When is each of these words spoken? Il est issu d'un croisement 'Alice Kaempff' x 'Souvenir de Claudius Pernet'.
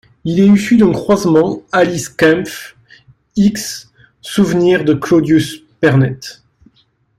Il 0.23 0.39
est 0.39 0.47
issu 0.47 0.77
d'un 0.77 0.91
croisement 0.91 1.61
'Alice 1.71 2.09
Kaempff' 2.09 2.75
x 3.35 3.91
'Souvenir 4.19 4.83
de 4.83 4.95
Claudius 4.95 5.59
Pernet'. 5.79 6.41